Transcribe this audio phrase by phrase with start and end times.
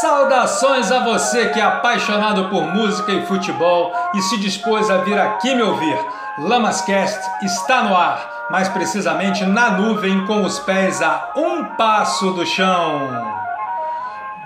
[0.00, 5.18] Saudações a você que é apaixonado por música e futebol e se dispôs a vir
[5.18, 5.96] aqui me ouvir.
[6.38, 12.44] Lamascast está no ar, mais precisamente na nuvem com os pés a um passo do
[12.44, 13.31] chão.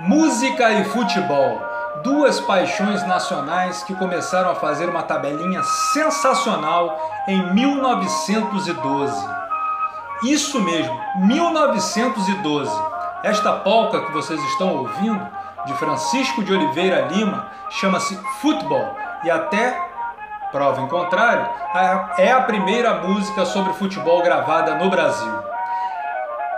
[0.06, 1.60] Música e futebol,
[2.05, 5.60] duas paixões nacionais que começaram a fazer uma tabelinha
[5.92, 6.96] sensacional
[7.27, 9.29] em 1912.
[10.23, 12.70] Isso mesmo, 1912.
[13.24, 15.27] Esta polca que vocês estão ouvindo,
[15.66, 19.77] de Francisco de Oliveira Lima, chama-se Futebol e até
[20.52, 21.48] prova em contrário,
[22.16, 25.34] é a primeira música sobre futebol gravada no Brasil.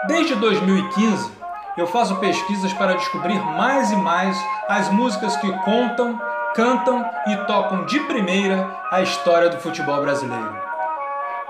[0.07, 1.38] Desde 2015,
[1.78, 4.37] eu faço pesquisas para descobrir mais e mais
[4.68, 6.21] as músicas que contam,
[6.54, 10.56] cantam e tocam de primeira a história do futebol brasileiro.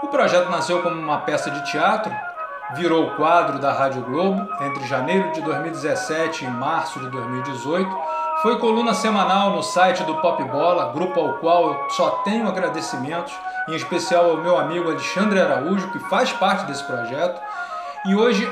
[0.02, 2.12] O projeto nasceu como uma peça de teatro
[2.74, 7.98] virou quadro da Rádio Globo entre janeiro de 2017 e março de 2018.
[8.42, 13.32] Foi coluna semanal no site do Pop Bola, grupo ao qual eu só tenho agradecimentos,
[13.68, 17.40] em especial ao meu amigo Alexandre Araújo, que faz parte desse projeto.
[18.06, 18.50] E hoje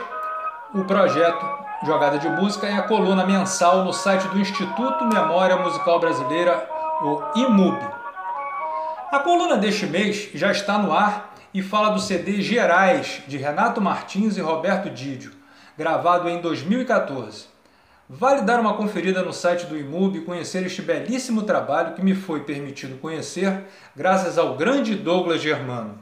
[0.74, 6.00] o projeto Jogada de Música é a coluna mensal no site do Instituto Memória Musical
[6.00, 6.66] Brasileira,
[7.02, 7.78] o IMUB.
[9.12, 13.80] A coluna deste mês já está no ar e fala do CD Gerais, de Renato
[13.80, 15.32] Martins e Roberto Didio,
[15.76, 17.44] gravado em 2014.
[18.08, 22.14] Vale dar uma conferida no site do IMUB e conhecer este belíssimo trabalho que me
[22.14, 25.98] foi permitido conhecer graças ao grande Douglas Germano.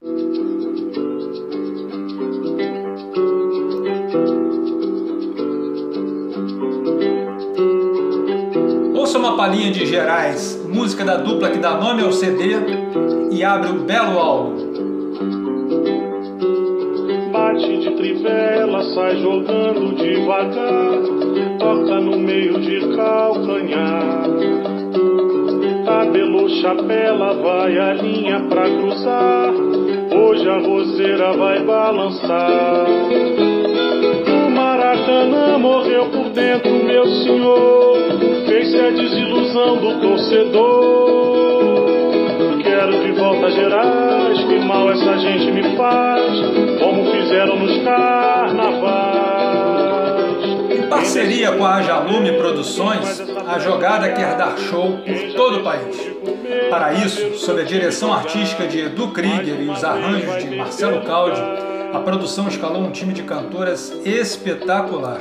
[9.15, 12.57] Ouça uma palhinha de Gerais, música da dupla que dá nome ao CD
[13.31, 14.57] e abre o belo álbum
[17.31, 20.99] bate de trivela, sai jogando devagar,
[21.61, 24.25] toca no meio de calcanhar.
[25.85, 29.53] Tabelou chapela, vai a linha pra cruzar,
[30.11, 32.87] hoje a roseira vai balançar.
[34.47, 37.94] O Maracanã morreu por dentro, meu senhor,
[38.85, 41.87] a desilusão do torcedor.
[42.63, 46.23] Quero de volta Gerais, que mal essa gente me faz,
[46.81, 49.25] como fizeram nos carnavais.
[50.71, 55.97] Em parceria com a Ajalume Produções, a jogada quer dar show por todo o país.
[56.69, 61.41] Para isso, sob a direção artística de Edu Krieger e os arranjos de Marcelo Caldi,
[61.93, 65.21] a produção escalou um time de cantoras espetacular,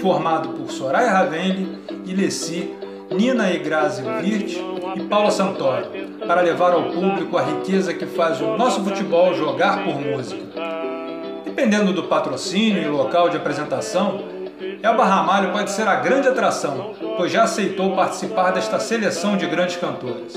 [0.00, 2.76] formado por Soraya Ravenli, Ilessi,
[3.10, 4.58] Nina e Grazi Wirt
[4.96, 5.86] e Paula Santoro,
[6.26, 10.42] para levar ao público a riqueza que faz o nosso futebol jogar por música.
[11.44, 14.22] Dependendo do patrocínio e local de apresentação,
[14.82, 19.76] Elba Ramalho pode ser a grande atração, pois já aceitou participar desta seleção de grandes
[19.76, 20.36] cantoras.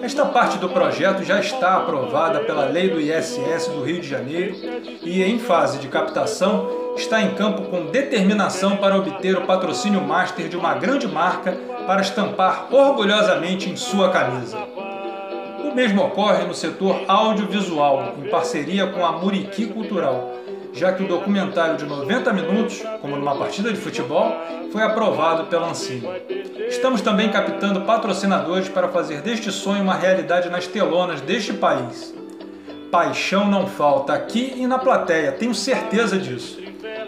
[0.00, 4.54] Esta parte do projeto já está aprovada pela lei do ISS do Rio de Janeiro
[5.02, 10.48] e, em fase de captação, está em campo com determinação para obter o patrocínio master
[10.48, 11.58] de uma grande marca
[11.88, 14.58] para estampar orgulhosamente em sua camisa.
[15.64, 20.34] O mesmo ocorre no setor audiovisual, em parceria com a Muriqui Cultural,
[20.74, 24.36] já que o documentário de 90 minutos, como numa partida de futebol,
[24.70, 26.06] foi aprovado pela Ancine.
[26.68, 32.14] Estamos também captando patrocinadores para fazer deste sonho uma realidade nas telonas deste país.
[32.92, 36.60] Paixão não falta aqui e na plateia, tenho certeza disso.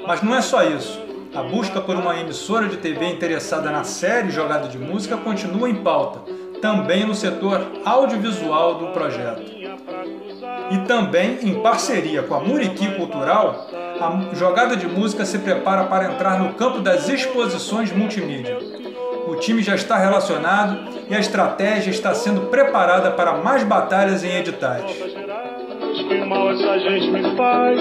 [0.07, 1.10] Mas não é só isso.
[1.33, 5.77] A busca por uma emissora de TV interessada na série Jogada de Música continua em
[5.77, 6.21] pauta,
[6.61, 9.43] também no setor audiovisual do projeto.
[10.71, 13.69] E também, em parceria com a Muriqui Cultural,
[14.01, 18.59] a Jogada de Música se prepara para entrar no campo das exposições multimídia.
[19.29, 20.79] O time já está relacionado
[21.09, 24.85] e a estratégia está sendo preparada para mais batalhas em editais.
[26.11, 27.81] Que mal essa gente me faz,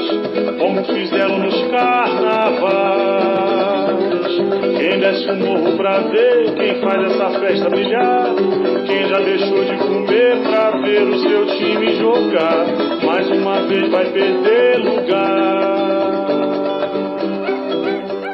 [0.59, 3.09] como fizeram nos carnavais.
[4.77, 8.27] Quem desce o morro pra ver, quem faz essa festa brilhar.
[8.85, 12.67] Quem já deixou de comer pra ver o seu time jogar.
[13.03, 15.89] Mais uma vez vai perder lugar.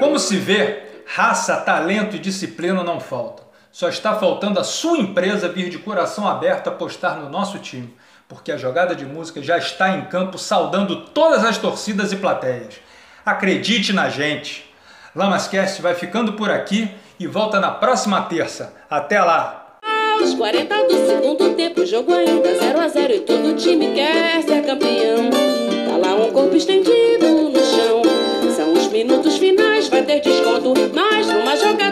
[0.01, 3.45] Como se vê, raça, talento e disciplina não faltam.
[3.71, 7.95] Só está faltando a sua empresa vir de coração aberto apostar no nosso time,
[8.27, 12.75] porque a jogada de música já está em campo saudando todas as torcidas e plateias.
[13.25, 14.66] Acredite na gente!
[15.16, 16.89] Lamascast vai ficando por aqui
[17.19, 18.74] e volta na próxima terça.
[18.89, 19.77] Até lá!
[20.19, 24.66] Aos 40 do segundo tempo, jogo ainda 0 a 0 e todo time quer ser
[24.66, 25.30] campeão.
[25.88, 28.01] Tá lá um corpo estendido no chão.
[28.56, 30.74] São os minutos finais, vai ter desconto.
[30.94, 31.84] Mas numa jogada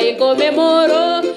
[0.00, 1.35] na gaveta